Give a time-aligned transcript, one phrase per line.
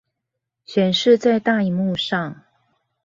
[0.65, 2.41] 顯示在大螢幕上